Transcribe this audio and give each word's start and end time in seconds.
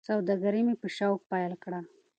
سوداګري 0.07 0.61
مې 0.67 0.75
په 0.81 0.87
شوق 0.97 1.19
پیل 1.31 1.53
کړه. 1.63 1.79